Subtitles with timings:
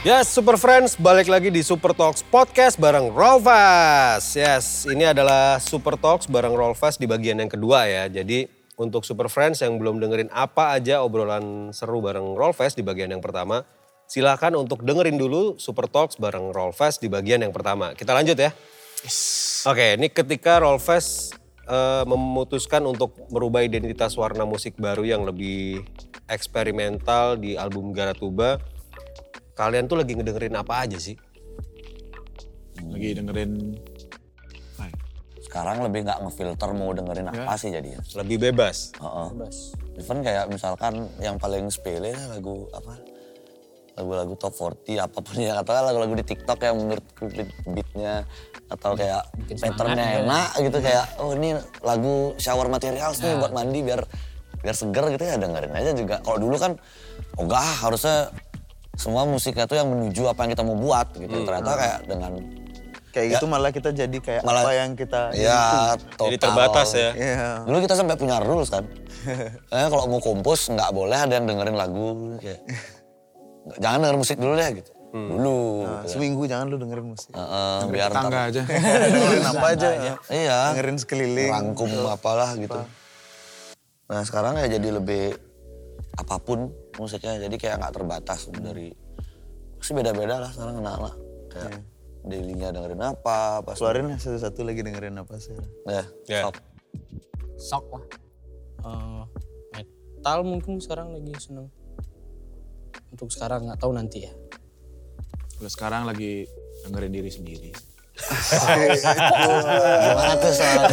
[0.00, 4.32] Yes, Super Friends, balik lagi di Super Talks Podcast bareng Rolfas.
[4.32, 8.08] Yes, ini adalah Super Talks bareng Rolfas di bagian yang kedua ya.
[8.08, 8.48] Jadi
[8.80, 13.20] untuk Super Friends yang belum dengerin apa aja obrolan seru bareng Rolfas di bagian yang
[13.20, 13.68] pertama,
[14.08, 17.92] silakan untuk dengerin dulu Super Talks bareng Rolfas di bagian yang pertama.
[17.92, 18.56] Kita lanjut ya.
[19.68, 21.36] Oke, ini ketika Rolfes
[21.68, 25.84] eh, memutuskan untuk merubah identitas warna musik baru yang lebih
[26.24, 28.79] eksperimental di album Garatuba.
[29.60, 31.20] Kalian tuh lagi ngedengerin apa aja sih?
[32.80, 34.88] Lagi dengerin ya?
[35.44, 38.00] Sekarang lebih nggak ngefilter mau dengerin apa sih jadinya.
[38.16, 38.96] Lebih bebas.
[38.96, 39.28] Heeh.
[40.00, 42.96] Even kayak misalkan yang paling sepele lagu apa?
[44.00, 48.24] Lagu-lagu top 40 apa pun ya atau lagu-lagu di TikTok yang menurutku beat- beatnya
[48.72, 49.28] atau kayak
[49.60, 51.52] patternnya enak gitu kayak oh ini
[51.84, 54.00] lagu shower materials nih buat mandi biar
[54.64, 56.16] biar seger gitu ya dengerin aja juga.
[56.24, 56.80] Kalau dulu kan
[57.36, 58.32] ogah harusnya
[59.00, 61.32] semua musiknya tuh yang menuju apa yang kita mau buat gitu.
[61.40, 62.32] Ternyata kayak dengan
[63.10, 66.30] Kayak gitu malah kita jadi kayak Malah- apa yang kita ya total.
[66.30, 67.10] Jadi terbatas ya.
[67.10, 67.48] Iya.
[67.66, 68.86] Dulu kita sampai punya rules kan.
[69.66, 72.62] Kayaknya kalau mau kompos nggak boleh ada yang dengerin lagu kayak
[73.82, 74.92] jangan denger musik dulu deh gitu.
[75.10, 75.58] Dulu.
[75.82, 77.34] Nah, gitu seminggu jangan lu dengerin musik.
[77.34, 78.62] Heeh, biar Tetangga ntar- aja.
[79.10, 79.88] dengerin apa aja.
[80.30, 80.58] Iya.
[80.70, 81.50] Dengerin sekeliling.
[81.50, 82.78] Rangkum apalah gitu.
[84.06, 85.34] Nah sekarang ya jadi lebih
[86.18, 88.90] apa pun musiknya jadi kayak nggak terbatas dari
[89.78, 91.14] pasti beda-beda lah sekarang anak-anak
[91.50, 91.72] kayak
[92.20, 95.56] dailynya dengerin apa pas Keluarin satu-satu lagi dengerin apa sih.
[95.88, 96.40] ya, Ya.
[96.44, 96.56] sok.
[97.56, 98.04] sok lah.
[98.84, 99.24] Eh,
[100.20, 101.72] metal mungkin sekarang lagi seneng.
[103.08, 104.32] Untuk sekarang nggak tahu nanti ya.
[105.56, 106.44] Kalau sekarang lagi
[106.84, 107.70] dengerin diri sendiri.
[110.00, 110.86] Gimana tuh soal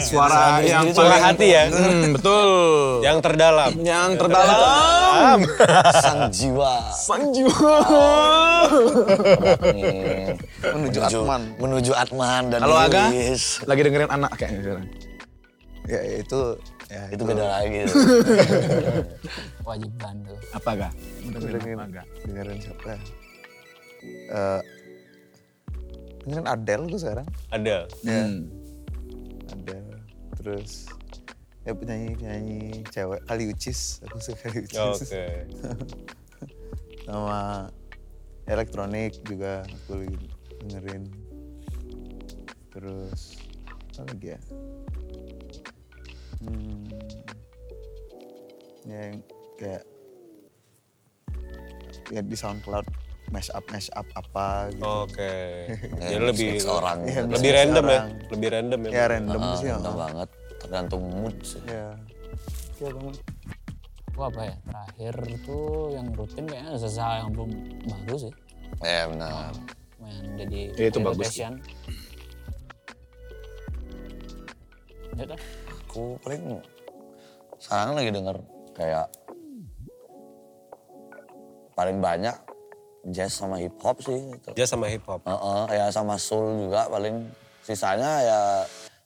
[0.00, 1.62] Suara yang paling hati ya.
[1.68, 2.50] Hmm, betul.
[3.04, 3.70] Yang terdalam.
[3.76, 5.38] Yang terdalam.
[6.00, 7.76] sang jiwa Sang jiwa.
[9.74, 11.42] Nih, Menuju Atman.
[11.60, 13.04] menuju Atman dan Kalau Aga
[13.66, 14.86] lagi dengerin anak kayaknya sekarang.
[15.86, 16.40] Ya itu
[16.86, 17.78] ya itu beda lagi
[19.62, 20.38] Kewajiban tuh.
[20.54, 20.92] Apa gak?
[21.26, 22.06] Dengerin dengerin, apa gak?
[22.26, 22.98] dengerin siapa ya?
[26.26, 27.26] Eh, dengerin Adele tuh sekarang.
[27.54, 27.86] Ada.
[28.02, 28.50] Hmm.
[29.54, 30.02] Adele.
[30.34, 30.90] Terus
[31.66, 32.60] ya penyanyi penyanyi
[32.94, 35.26] cewek kali ucis aku suka kali ucis Oke.
[37.10, 37.66] sama
[38.46, 40.06] elektronik juga aku
[40.62, 41.10] dengerin
[42.70, 43.34] terus
[43.98, 44.40] apa lagi ya
[46.46, 46.86] hmm,
[48.86, 49.18] ya yang
[49.58, 49.82] kayak
[52.14, 52.86] ya di SoundCloud
[53.28, 55.34] mash up mash up apa gitu Oke.
[55.98, 57.90] Ya, Jadi lebih mix orang Iya, lebih mix random ya.
[57.92, 58.08] orang.
[58.28, 58.90] Lebih random ya.
[58.90, 61.88] ya random Ah, sih random ya banget tergantung mood sih ya
[62.76, 63.16] ya banget
[64.10, 64.56] Gua apa ya?
[64.64, 67.50] Terakhir tuh yang rutin kayaknya Zaza yang belum
[67.84, 68.32] baru sih.
[68.80, 69.52] ya benar
[69.98, 71.28] Yang jadi Ya, itu bagus.
[75.12, 75.40] Ya dah.
[75.82, 76.60] aku paling
[77.56, 78.36] sekarang lagi denger
[78.72, 79.06] kayak
[81.72, 82.36] paling banyak
[83.10, 84.48] jazz sama hip hop sih gitu.
[84.54, 85.22] Dia sama hip hop.
[85.22, 87.26] Heeh, ya sama soul juga paling
[87.62, 88.40] sisanya ya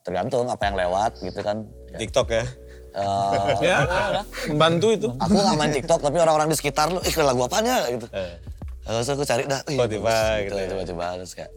[0.00, 1.64] tergantung apa yang lewat gitu kan.
[1.92, 2.44] Ya, TikTok ya.
[2.90, 3.78] eh, Ya,
[4.48, 5.08] membantu itu.
[5.14, 8.08] aku nggak main TikTok tapi orang-orang di sekitar lu, ih lagu apanya gitu.
[8.10, 8.34] Eh.
[8.80, 10.66] Terus aku cari dah, Spotify bagus, gitu ya.
[10.72, 11.52] Tiba-tiba terus kayak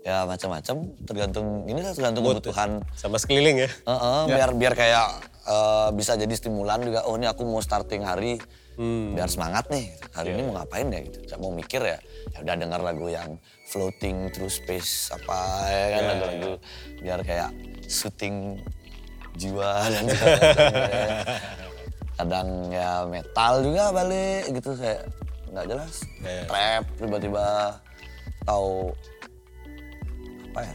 [0.00, 2.40] ya macam-macam tergantung ini lah tergantung Mood.
[2.40, 2.80] kebutuhan.
[2.94, 3.70] Sama sekeliling ya.
[3.72, 5.06] Heeh, biar biar kayak
[5.48, 7.08] eh, bisa jadi stimulan juga.
[7.08, 8.38] Oh ini aku mau starting hari
[9.12, 9.92] biar semangat nih.
[10.16, 11.18] Hari ini mau ngapain ya gitu.
[11.28, 11.98] Kayak mau mikir ya.
[12.32, 13.30] Ya udah dengar lagu yang
[13.68, 16.52] floating through space apa ya kan lagu-lagu
[16.98, 17.50] biar kayak
[17.86, 18.58] shooting
[19.36, 20.04] jiwa dan.
[22.20, 25.08] Kadang ya metal juga balik gitu kayak
[25.52, 25.94] nggak jelas.
[26.24, 26.42] Ya.
[26.48, 27.46] Trap tiba-tiba
[28.44, 28.92] tahu
[30.50, 30.74] apa ya?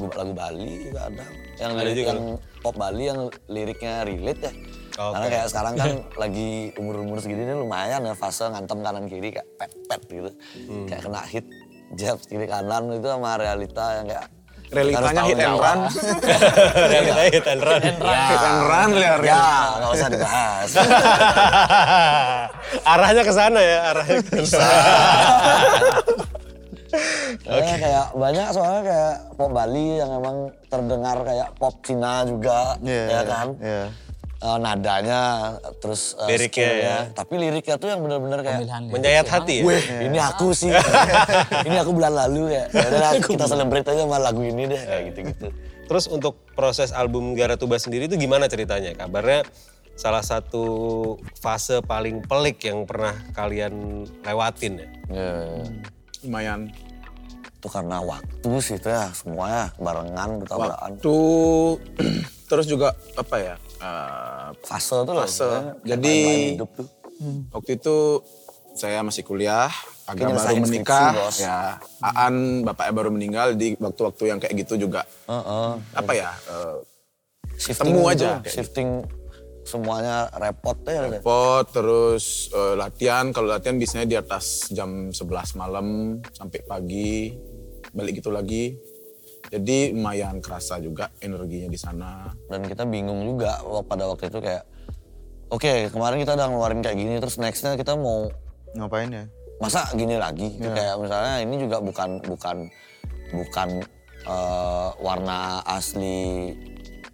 [0.00, 1.26] lagu Bali juga ada
[1.60, 2.08] yang Ada lirik juga.
[2.14, 2.22] yang
[2.62, 3.20] pop Bali yang
[3.52, 4.52] liriknya relate ya
[4.92, 5.12] Oke.
[5.12, 9.28] karena kayak sekarang kan lagi umur umur segini nih lumayan ya fase ngantem kanan kiri
[9.30, 10.30] kayak pet pet gitu
[10.66, 10.84] Hmm.
[10.86, 11.44] kayak kena hit
[11.92, 14.26] jab kiri kanan itu sama realita yang kayak
[14.70, 15.78] Realitanya harus tahu hit and run.
[16.94, 17.80] Realita hit and run.
[17.82, 19.12] Hit and run ya.
[19.18, 19.42] ya
[19.74, 20.70] nggak usah dibahas
[22.86, 24.70] Arahnya ke sana ya, arahnya ke sana.
[27.40, 33.02] Soalnya kayak banyak soalnya kayak pop Bali yang emang terdengar kayak pop Cina juga Iya,
[33.06, 33.84] ya kan iya.
[34.40, 35.52] Eh, nadanya
[35.84, 36.80] terus eh, Liriknya skillnya.
[36.80, 36.98] ya.
[37.12, 39.64] tapi liriknya tuh yang benar-benar kayak Menjayat hati ya.
[39.68, 40.72] Weh, ini aku sih.
[41.68, 42.64] ini aku bulan lalu ya.
[42.72, 45.52] Yaudah, kita celebrate aja sama lagu ini deh, kayak gitu-gitu.
[45.92, 48.96] Terus untuk proses album Garatuba sendiri itu gimana ceritanya?
[48.96, 49.44] Kabarnya
[49.92, 50.64] salah satu
[51.36, 54.88] fase paling pelik yang pernah kalian lewatin ya.
[55.12, 55.30] Ya,
[56.24, 56.72] Lumayan.
[57.60, 60.96] itu karena waktu sih itu ya semuanya barengan bertabrakan.
[60.96, 61.16] Waktu
[62.48, 63.54] terus juga apa ya?
[63.80, 65.24] Eh, Fase tuh lah.
[65.24, 65.40] Fase.
[65.40, 66.16] sebenarnya, kayak Jadi
[66.54, 66.86] hidup tuh.
[67.50, 67.96] waktu itu
[68.72, 69.68] saya masih kuliah,
[70.06, 71.10] agak baru menikah.
[71.10, 71.42] skripsi.
[71.42, 75.02] Ya, Aan bapaknya baru meninggal di waktu-waktu yang kayak gitu juga.
[75.26, 75.70] Heeh.
[75.92, 76.30] Apa ya?
[76.46, 76.76] eh,
[77.56, 78.90] Shifting Temu gitu, aja, kayak Shifting
[79.62, 80.96] semuanya repot deh.
[80.96, 81.00] ya.
[81.12, 85.20] repot terus eh, latihan kalau latihan biasanya di atas jam 11
[85.54, 85.86] malam
[86.32, 87.36] sampai pagi
[87.90, 88.80] balik gitu lagi
[89.50, 92.30] jadi lumayan kerasa juga energinya di sana.
[92.46, 94.62] Dan kita bingung juga pada waktu itu kayak,
[95.50, 98.30] oke kemarin kita udah ngeluarin kayak gini, terus nextnya kita mau
[98.78, 99.26] Ngapain ya?
[99.58, 100.54] masa gini lagi?
[100.54, 102.56] Gitu, kayak misalnya ini juga bukan bukan
[103.34, 103.68] bukan
[104.24, 106.54] eh, warna asli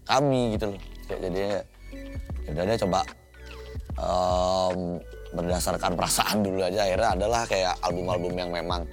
[0.05, 0.81] kami gitu loh.
[1.09, 1.61] Kayak jadinya
[2.47, 3.01] ya udah deh coba
[3.97, 4.81] em,
[5.33, 6.85] berdasarkan perasaan dulu aja.
[6.85, 8.85] Akhirnya adalah kayak album-album yang memang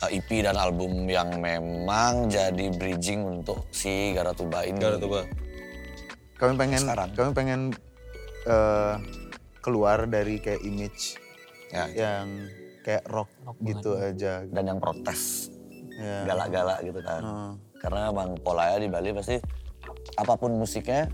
[0.00, 4.78] eh, EP dan album yang memang jadi bridging untuk si Garatuba ini.
[4.78, 5.26] Garatuba.
[6.34, 7.10] Kami pengen Sekarang.
[7.12, 7.60] kami pengen
[8.44, 8.94] eh,
[9.58, 11.18] keluar dari kayak image
[11.68, 12.48] Ya, yang
[12.80, 13.28] kayak rock,
[13.60, 14.40] gitu aja.
[14.46, 15.52] dan yang protes
[15.92, 16.24] Ya.
[16.24, 17.20] galak-galak gitu kan.
[17.20, 17.50] Heeh.
[17.78, 19.36] Karena bang polanya di Bali pasti
[20.14, 21.10] apa pun musiknya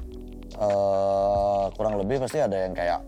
[0.55, 3.01] eh, kurang lebih pasti ada yang kayak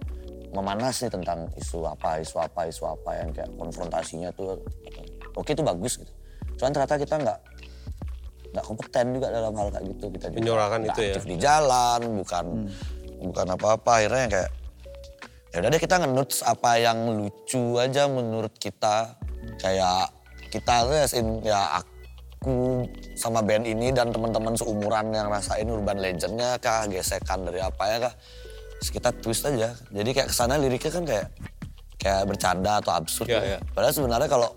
[0.50, 4.58] memanas nih tentang isu apa, isu apa, isu apa yang kayak konfrontasinya tuh
[5.36, 6.12] oke itu bagus gitu.
[6.56, 7.38] Cuman ternyata kita nggak
[8.56, 11.08] nggak kompeten juga dalam hal kayak gitu kita juga Menyuarakan nggak itu ya.
[11.12, 12.44] aktif di jalan bukan
[13.20, 14.50] bukan apa-apa akhirnya yang kayak
[15.52, 19.16] ya udah deh kita nge apa yang lucu aja menurut kita
[19.60, 20.08] kayak
[20.48, 20.96] kita tuh
[21.44, 22.84] ya aku
[23.16, 27.98] sama band ini dan teman-teman seumuran yang rasain urban legendnya kah gesekan dari apa ya
[28.08, 28.14] kah
[28.76, 31.26] Terus kita twist aja jadi kayak ke sana liriknya kan kayak
[31.96, 33.56] kayak bercanda atau absurd ya.
[33.56, 33.58] iya.
[33.72, 34.52] padahal sebenarnya kalau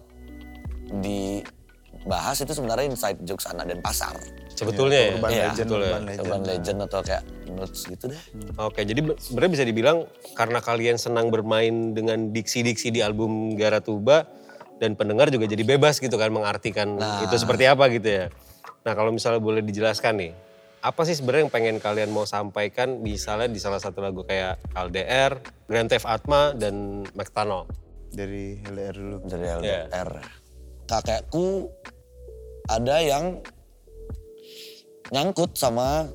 [0.91, 4.13] dibahas itu sebenarnya inside jokes anak dan pasar
[4.51, 5.09] Sebetulnya ya.
[5.13, 5.88] Urban Iya, legend, betul ya.
[5.88, 6.24] urban legend.
[6.25, 8.21] urban legend atau kayak notes gitu deh
[8.59, 9.97] Oke, jadi be- sebenarnya bisa dibilang
[10.33, 14.27] karena kalian senang bermain dengan diksi-diksi di album Garatuba
[14.75, 18.25] dan pendengar juga jadi bebas gitu kan mengartikan itu seperti apa gitu ya.
[18.81, 20.31] Nah kalau misalnya boleh dijelaskan nih,
[20.80, 25.35] apa sih sebenarnya yang pengen kalian mau sampaikan misalnya di salah satu lagu kayak LDR,
[25.65, 27.68] Grand Theft Atma, dan McTunnel?
[28.07, 29.18] Dari LDR dulu.
[29.21, 29.56] dari Iya.
[29.92, 30.09] LDR.
[30.89, 31.69] Kakekku
[32.65, 33.38] ada yang
[35.13, 36.09] nyangkut sama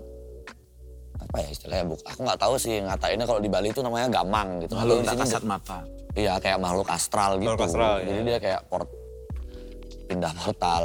[1.14, 4.62] apa ya istilahnya buk aku nggak tahu sih ngatainnya kalau di Bali itu namanya gamang
[4.66, 4.74] gitu.
[4.74, 5.82] Di nggak kasat mata.
[6.14, 7.50] iya kayak makhluk astral gitu.
[7.54, 8.26] Makhluk astral, jadi iya.
[8.26, 8.86] dia kayak port
[10.06, 10.84] pindah portal.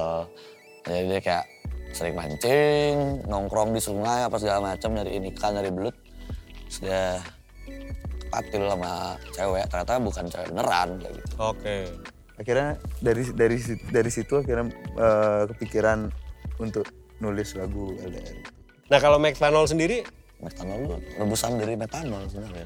[0.89, 1.45] Jadi dia kayak
[1.93, 2.93] sering mancing
[3.29, 5.95] nongkrong di sungai apa segala macam nyari ikan nyari belut.
[6.65, 7.03] Terus dia
[8.29, 9.65] patil sama cewek.
[9.69, 11.33] Ternyata bukan cewek beneran kayak gitu.
[11.37, 11.75] Oke.
[12.39, 13.57] Akhirnya dari dari
[13.91, 16.07] dari situ akhirnya eh, kepikiran
[16.63, 16.87] untuk
[17.19, 18.47] nulis lagu LDR.
[18.89, 20.07] Nah kalau McTunnel sendiri,
[20.39, 22.65] metanol rebusan dari metanol sebenarnya.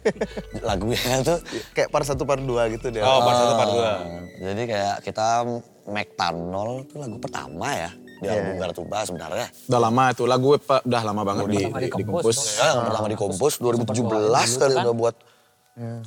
[0.68, 1.38] Lagunya tuh
[1.74, 3.02] Kayak part satu part dua gitu deh.
[3.02, 3.84] oh part satu part dua.
[3.90, 3.98] Ah,
[4.38, 5.26] Jadi kayak kita
[5.90, 7.90] metanol tuh lagu pertama ya
[8.22, 9.46] di album Garatuba sebenarnya.
[9.66, 12.38] Udah lama itu lagu Pak, udah lama banget di, di, dikompos.
[12.54, 15.16] Ya, yang pertama di kompos 2017 kali udah buat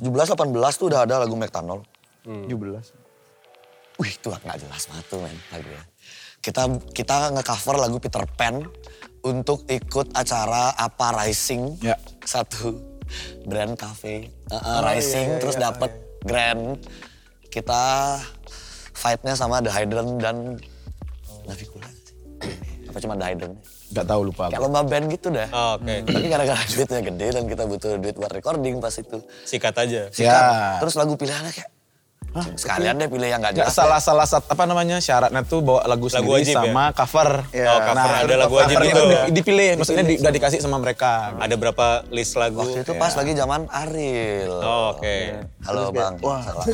[0.00, 1.84] 18 tuh udah ada lagu metanol.
[2.26, 2.50] 17.
[3.96, 5.82] Wih itu nggak jelas banget tuh men lagunya.
[6.42, 8.60] Kita kita nge-cover lagu Peter Pan
[9.24, 11.96] untuk ikut acara apa Rising Ya.
[12.22, 12.76] satu
[13.42, 15.90] brand cafe Uh-uh, Rising terus dapet
[16.22, 16.78] grand
[17.48, 18.14] kita
[18.92, 20.36] fightnya sama The Hydran dan
[21.42, 21.86] Navikula
[22.86, 23.52] apa cuma The Hydran
[23.86, 27.44] Gak tahu lupa kayak lomba band gitu dah Oh, Oke, tapi gara-gara duitnya gede dan
[27.46, 30.10] kita butuh duit buat recording pas itu sikat aja.
[30.10, 30.26] Sikat.
[30.26, 30.78] Ya.
[30.78, 31.70] terus lagu pilihannya kayak
[32.54, 35.84] sekalian deh pilih yang gak Gak jelas salah salah satu apa namanya syaratnya tuh bawa
[35.84, 36.64] lagu sendiri wajib ya?
[36.64, 37.30] sama cover.
[37.50, 37.66] Ya.
[37.68, 39.00] Oh, cover ada lagu wajib itu.
[39.00, 41.32] di- dipilih, maksudnya di- udah dikasih sama mereka.
[41.36, 42.58] Ada berapa list lagu?
[42.58, 44.52] Waktu itu pas lagi zaman Ariel.
[44.56, 45.40] Oh, Oke.
[45.62, 46.14] Halo Terus bang.
[46.20, 46.40] wah.
[46.42, 46.64] Salah.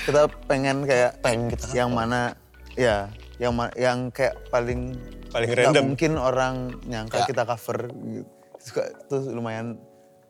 [0.00, 2.34] Kita pengen kayak Pengen kita yang mana
[2.74, 4.98] ya yang yang kayak paling
[5.30, 5.84] Paling random.
[5.88, 7.26] mungkin orang nyangka Ya.
[7.26, 8.26] kita cover gitu.
[8.56, 9.76] Suka terus lumayan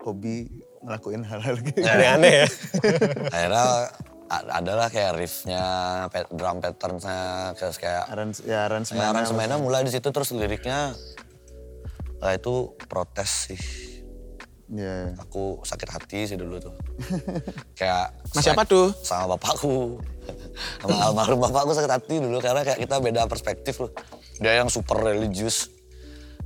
[0.04, 1.80] hobi ngelakuin hal-hal gitu.
[1.80, 2.46] Aneh-aneh ya.
[3.34, 3.64] Akhirnya
[4.28, 5.64] adalah kayak riffnya,
[6.32, 9.00] drum patternsnya, terus kayak Arans ya aransemen.
[9.00, 10.96] ya, aransemennya mulai di situ terus liriknya
[12.24, 13.60] nah itu protes sih.
[14.72, 15.12] Ya.
[15.28, 16.72] Aku sakit hati sih dulu tuh.
[17.78, 18.96] kayak Mas siapa tuh?
[19.04, 20.00] sama bapakku.
[20.80, 23.92] sama almarhum bapakku sakit hati dulu karena kayak kita beda perspektif loh.
[24.40, 25.68] Dia yang super religius.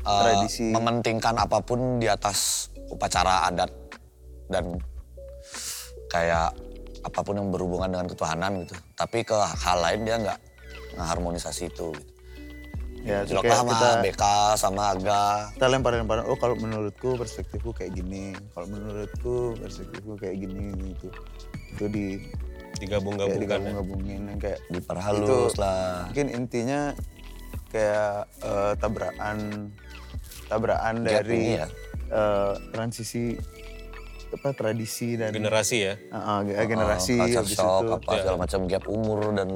[0.09, 0.73] Tradisi.
[0.73, 3.71] mementingkan apa pun di atas upacara adat
[4.49, 4.81] dan
[6.09, 6.57] kayak
[7.05, 8.75] apa pun yang berhubungan dengan ketuhanan gitu.
[8.97, 10.39] Tapi ke hal lain dia nggak
[10.99, 11.95] ngeharmonisasi itu.
[11.95, 12.13] Gitu.
[13.07, 14.23] Ya, kayak sama kita, BK
[14.59, 15.25] sama Aga.
[15.55, 21.09] kita lempar-lemparan, oh kalau menurutku perspektifku kayak gini, kalau menurutku perspektifku kayak gini gitu.
[21.79, 22.07] Itu di
[22.79, 23.39] Digabung-gabungkan.
[23.39, 23.43] ya.
[23.43, 26.07] digabung-gabungin yang kayak Diperhalus itu lah.
[26.11, 26.81] Mungkin intinya
[27.75, 29.37] kayak eh, tabrakan
[30.47, 31.67] tabrakan dari ini ya.
[32.09, 33.37] Eh, transisi
[34.29, 35.95] apa tradisi dan Generasi ya.
[36.13, 39.49] Ah, ge- generasi culture habis shock, itu apa segala macam gap umur dan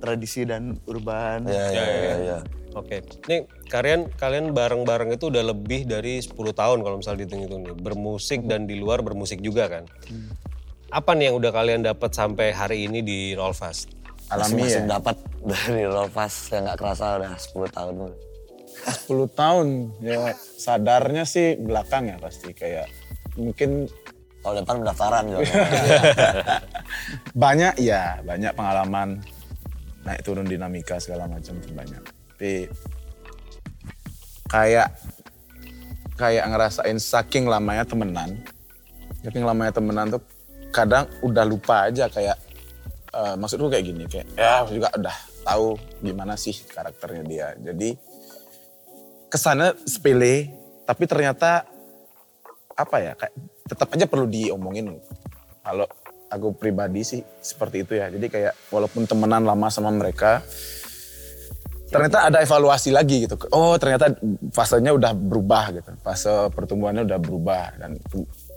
[0.00, 1.44] tradisi dan urban.
[1.46, 2.14] ya ya ya.
[2.18, 2.38] ya.
[2.72, 7.76] Oke, ini kalian kalian bareng-bareng itu udah lebih dari 10 tahun kalau misal dihitung-hitung nih.
[7.76, 9.84] Bermusik dan di luar bermusik juga kan.
[10.88, 13.92] Apa nih yang udah kalian dapat sampai hari ini di Rollfast?
[14.32, 14.96] Alami Masing-masing ya.
[14.96, 15.16] dapat
[15.52, 17.94] dari Rolfas yang nggak kerasa udah 10 tahun.
[18.82, 19.66] 10 tahun
[20.02, 22.90] ya sadarnya sih belakang ya pasti kayak
[23.38, 23.86] mungkin
[24.42, 25.46] Kalau depan pendaftaran juga.
[27.46, 29.22] banyak ya banyak pengalaman
[30.02, 32.02] naik turun dinamika segala macam banyak
[32.34, 32.66] tapi
[34.50, 34.90] kayak
[36.18, 38.42] kayak ngerasain saking lamanya temenan
[39.22, 40.22] saking lamanya temenan tuh
[40.74, 42.34] kadang udah lupa aja kayak
[43.14, 47.94] eh, maksudku kayak gini kayak ya juga udah tahu gimana sih karakternya dia jadi
[49.32, 50.52] kesannya sepele
[50.84, 51.64] tapi ternyata
[52.76, 53.32] apa ya kayak
[53.64, 55.00] tetap aja perlu diomongin.
[55.64, 55.88] Kalau
[56.28, 58.12] aku pribadi sih seperti itu ya.
[58.12, 60.44] Jadi kayak walaupun temenan lama sama mereka
[61.92, 63.36] ternyata ada evaluasi lagi gitu.
[63.52, 64.12] Oh ternyata
[64.52, 65.92] fasenya udah berubah gitu.
[66.04, 67.64] Fase pertumbuhannya udah berubah.
[67.80, 67.90] Dan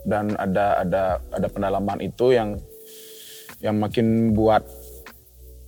[0.03, 2.60] dan ada ada ada pendalaman itu yang
[3.63, 4.67] yang makin buat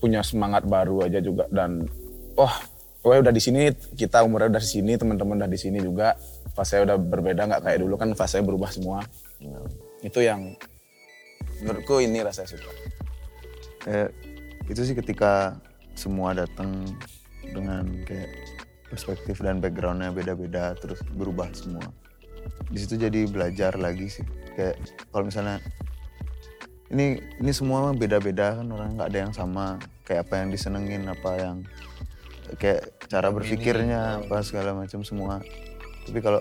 [0.04, 1.48] punya semangat baru aja juga.
[1.52, 1.88] Dan
[2.40, 2.56] oh
[3.08, 6.20] gue udah di sini kita umurnya udah di sini teman-teman udah di sini juga
[6.52, 9.00] fase udah berbeda nggak kayak dulu kan fase berubah semua
[10.04, 10.60] itu yang
[11.64, 12.68] menurutku ini rasa suka
[13.88, 14.12] Kayak
[14.68, 15.56] itu sih ketika
[15.96, 16.84] semua datang
[17.40, 18.28] dengan kayak
[18.92, 21.88] perspektif dan backgroundnya beda-beda terus berubah semua.
[22.68, 24.28] Di situ jadi belajar lagi sih.
[24.60, 24.76] Kayak
[25.16, 25.64] kalau misalnya
[26.92, 29.80] ini ini semua beda-beda kan orang nggak ada yang sama.
[30.04, 31.56] Kayak apa yang disenengin, apa yang
[32.56, 35.44] kayak cara berpikirnya, apa segala macam semua.
[36.08, 36.39] Tapi kalau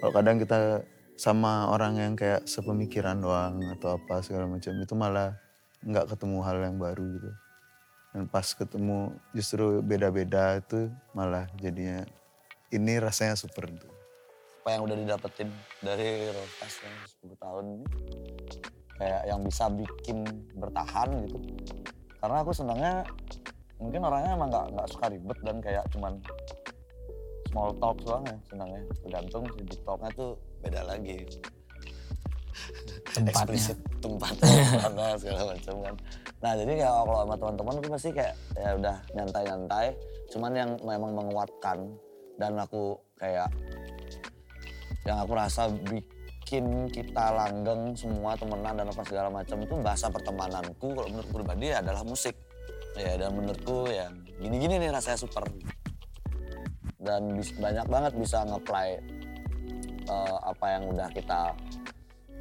[0.00, 0.86] kalau kadang kita
[1.18, 5.36] sama orang yang kayak sepemikiran doang atau apa segala macam itu malah
[5.84, 7.30] nggak ketemu hal yang baru gitu.
[8.16, 12.08] Dan pas ketemu justru beda-beda itu malah jadinya
[12.72, 13.98] ini rasanya super tuh
[14.68, 15.48] apa yang udah didapetin
[15.80, 16.92] dari Rolfas yang
[17.24, 17.86] 10 tahun ini?
[19.00, 20.28] Kayak yang bisa bikin
[20.60, 21.40] bertahan gitu.
[22.20, 23.08] Karena aku senangnya
[23.78, 26.12] mungkin orangnya emang nggak nggak suka ribet dan kayak cuman
[27.48, 28.82] small talk doang ya senangnya.
[29.02, 30.30] Tergantung si big talknya tuh
[30.60, 31.18] beda lagi.
[33.14, 33.30] Tempatnya.
[33.32, 34.50] eksplisit tempatnya
[34.82, 35.94] mana segala macam kan.
[36.42, 39.86] Nah jadi kayak kalau sama teman-teman tuh pasti kayak ya udah nyantai-nyantai.
[40.28, 41.78] Cuman yang memang menguatkan
[42.36, 43.48] dan aku kayak
[45.08, 50.86] yang aku rasa bikin kita langgeng semua temenan dan apa segala macam itu bahasa pertemananku
[50.92, 52.36] kalau menurut pribadi adalah musik
[52.98, 54.12] ya dan menurutku yang
[54.42, 55.46] gini-gini nih rasanya super
[56.98, 58.88] dan banyak banget bisa nge-apply
[60.10, 61.54] eh, apa yang udah kita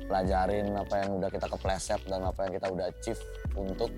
[0.07, 3.21] pelajarin apa yang udah kita kepleset dan apa yang kita udah achieve
[3.53, 3.91] untuk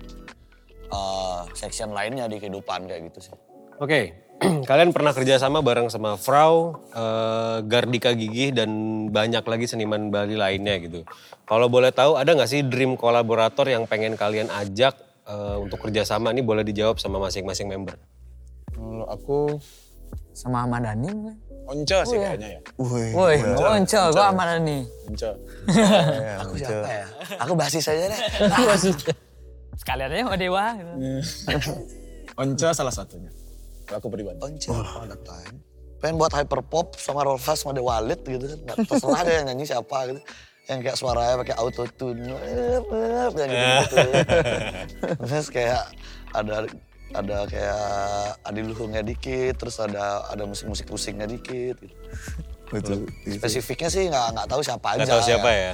[0.92, 3.36] eh, section lainnya di kehidupan kayak gitu sih.
[3.80, 4.12] Oke,
[4.68, 8.70] kalian pernah kerjasama bareng sama Frau, eh, Gardika Gigih dan
[9.08, 11.08] banyak lagi seniman Bali lainnya gitu.
[11.48, 16.32] Kalau boleh tahu ada nggak sih dream kolaborator yang pengen kalian ajak eh, untuk kerjasama?
[16.32, 17.96] Ini boleh dijawab sama masing-masing member.
[18.70, 19.38] kalau aku
[20.32, 21.36] Sama Ahmad Dhani mungkin.
[21.68, 24.78] Once sih kayaknya ya Woi, Woi, Once, gue Ahmad Dhani.
[25.06, 25.26] Once
[26.46, 27.06] Aku siapa ya?
[27.44, 28.20] Aku basis aja deh.
[29.76, 30.64] Sekalian aja sama Dewa.
[30.78, 31.72] gitu.
[32.38, 33.30] Once salah satunya
[33.90, 35.54] kalau aku pribadi Once, oh, ngapain?
[35.98, 38.78] Pengen buat hyperpop sama Rolfas sama The Wallet gitu kan.
[38.86, 40.22] Terserah deh yang nyanyi siapa gitu.
[40.70, 42.30] Yang kayak suaranya pakai auto tune.
[43.34, 43.96] Yang gitu,
[45.26, 45.82] Terus kayak
[46.30, 46.70] ada
[47.10, 47.82] ada kayak
[48.46, 51.74] Adi Luhungnya dikit, terus ada ada musik-musik pusingnya dikit.
[51.82, 51.96] Gitu.
[52.70, 52.98] betul.
[53.26, 55.02] Spesifiknya sih nggak nggak tahu siapa aja.
[55.02, 55.72] Nggak tahu siapa ya?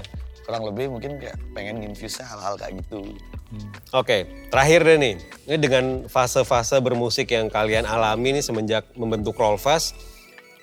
[0.49, 3.05] Kurang lebih mungkin kayak pengen infuse hal-hal kayak gitu.
[3.93, 5.15] Oke, terakhir deh nih.
[5.47, 9.95] Ini dengan fase-fase bermusik yang kalian alami nih semenjak membentuk Rollfast,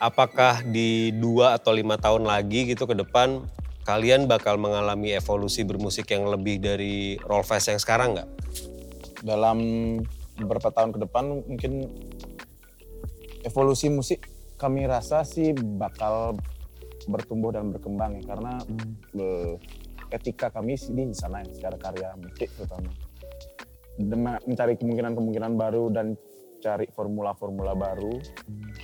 [0.02, 3.46] apakah di dua atau lima tahun lagi gitu ke depan
[3.84, 8.30] kalian bakal mengalami evolusi bermusik yang lebih dari Rollfast yang sekarang nggak?
[9.24, 9.58] dalam
[10.36, 11.88] beberapa tahun ke depan mungkin
[13.48, 14.28] evolusi musik
[14.60, 16.36] kami rasa sih bakal
[17.08, 18.24] bertumbuh dan berkembang ya.
[18.36, 18.54] Karena
[19.16, 19.56] eh,
[20.12, 22.92] ketika kami di sana ya secara karya musik terutama.
[23.94, 26.16] Dem- mencari kemungkinan-kemungkinan baru dan
[26.60, 28.14] cari formula-formula baru.
[28.20, 28.83] Eh,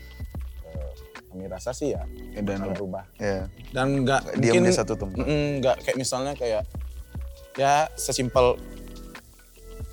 [1.29, 5.25] kami rasa sih ya Ya, dan bakal berubah ya dan nggak mungkin di satu tempat.
[5.25, 6.63] Nggak kayak misalnya kayak
[7.53, 8.57] ya sesimpel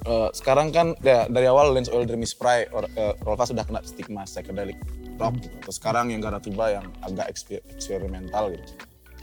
[0.02, 3.82] eh, sekarang kan ya, dari awal Lens Oil Dreamy Spray or, eh, Rolfa sudah kena
[3.82, 4.78] stigma psychedelic
[5.16, 5.56] rock gitu.
[5.64, 8.64] Terus sekarang yang Gara Tuba yang agak eksper- eksperimental gitu.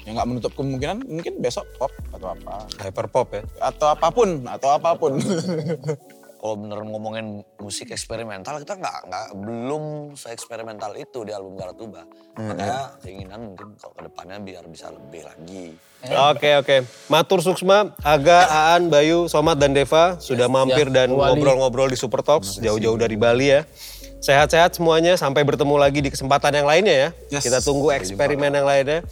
[0.03, 3.41] Yang nggak menutup kemungkinan mungkin besok pop atau apa Hyper pop ya.
[3.63, 5.15] atau apa pun atau apa pun.
[6.43, 12.03] Kalau bener ngomongin musik eksperimental kita nggak nggak belum se-eksperimental itu di album Garatuba.
[12.35, 15.71] Makanya keinginan mungkin kalau ke depannya biar bisa lebih lagi.
[16.03, 16.83] Oke oke.
[17.07, 22.59] Matur Suksma, Aga, Aan, Bayu, Somat dan Deva sudah mampir dan ngobrol-ngobrol di Super Talks
[22.59, 23.63] jauh-jauh dari Bali ya.
[24.19, 27.39] Sehat-sehat semuanya sampai bertemu lagi di kesempatan yang lainnya ya.
[27.39, 27.47] Yes.
[27.47, 29.07] Kita tunggu eksperimen yang lainnya.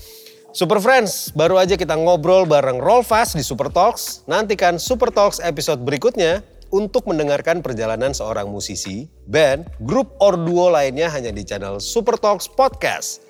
[0.51, 4.27] Super Friends, baru aja kita ngobrol bareng Roll Fast di Super Talks.
[4.27, 11.11] Nantikan Super Talks episode berikutnya untuk mendengarkan perjalanan seorang musisi, band, grup, or duo lainnya
[11.11, 13.27] hanya di channel Super Talks Podcast.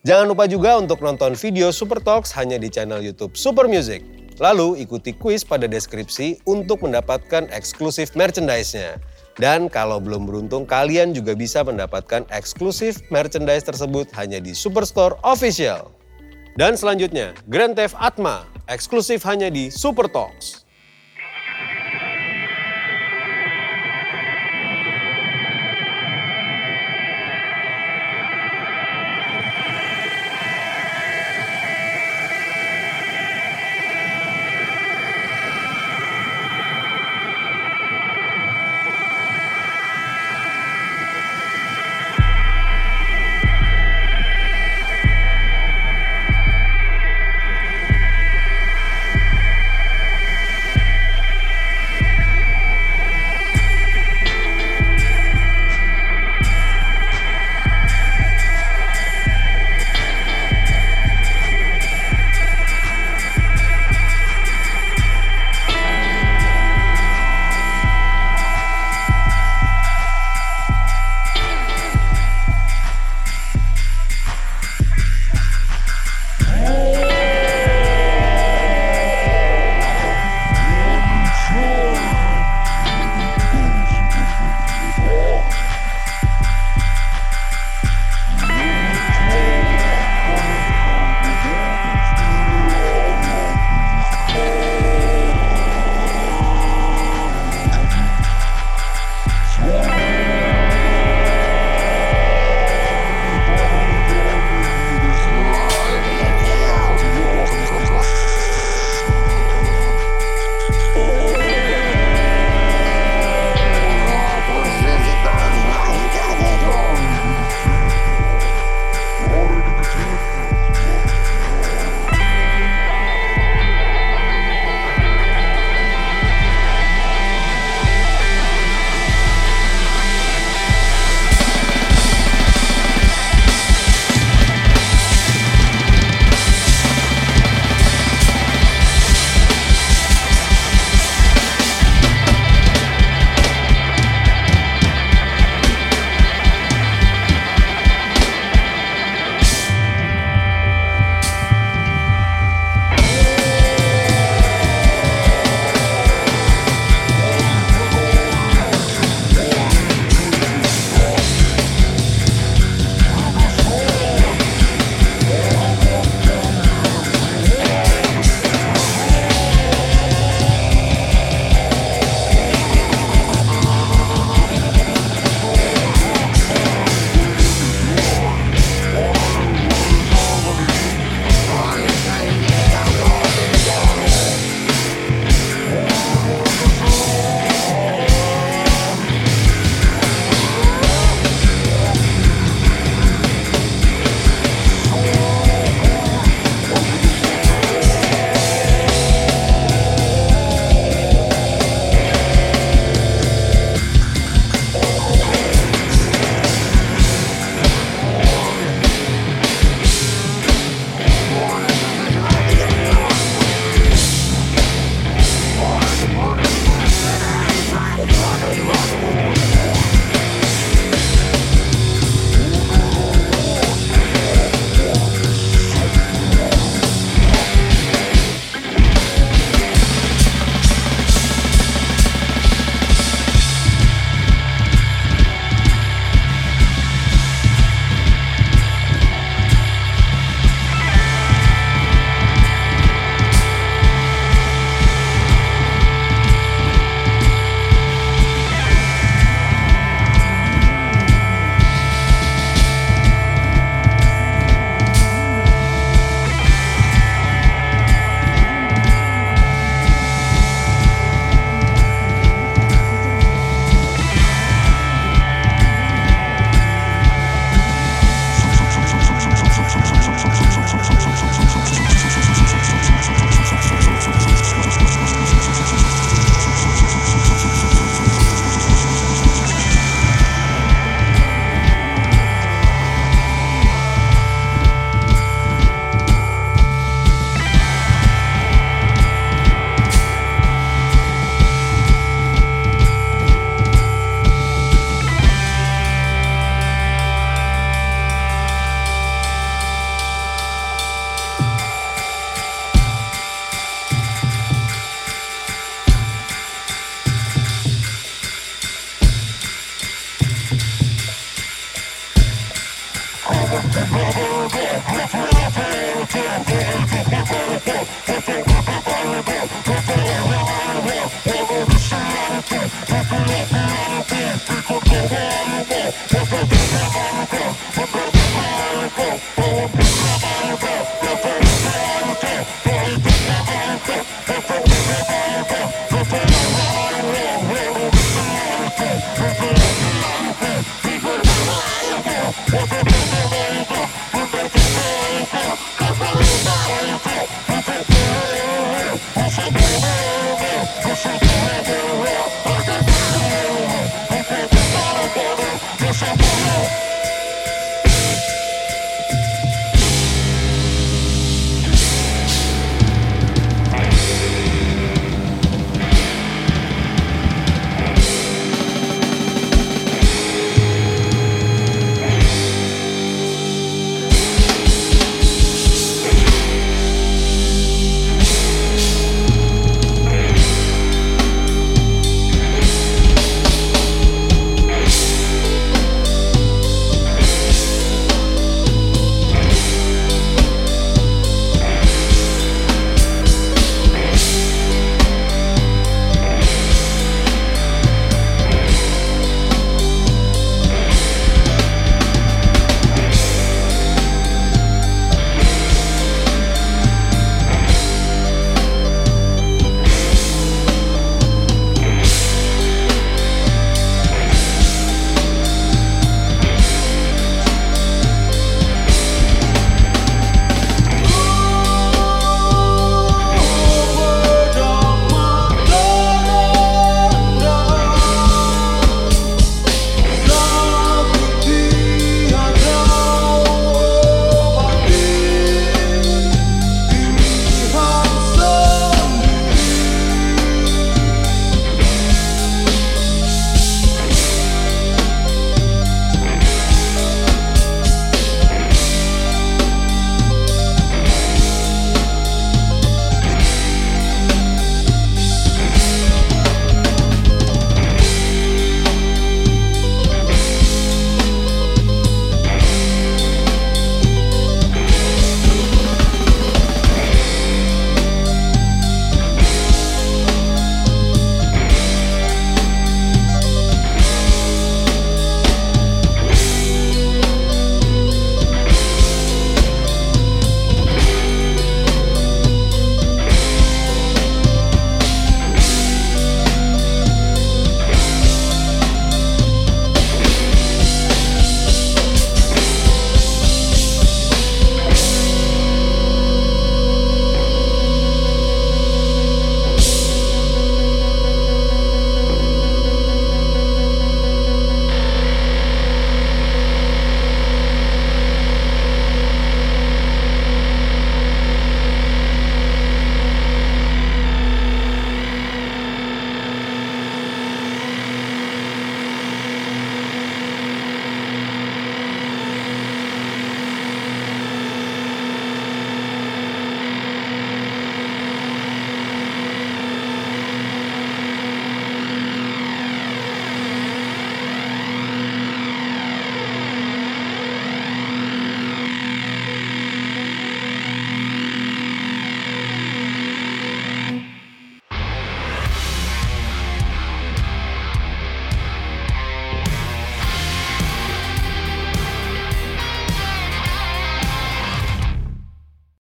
[0.00, 4.00] Jangan lupa juga untuk nonton video Super Talks hanya di channel YouTube Super Music.
[4.40, 8.96] Lalu ikuti kuis pada deskripsi untuk mendapatkan eksklusif merchandise-nya.
[9.36, 15.92] Dan kalau belum beruntung, kalian juga bisa mendapatkan eksklusif merchandise tersebut hanya di Superstore Official.
[16.56, 20.64] Dan selanjutnya, Grand Theft Atma, eksklusif hanya di Super Talks.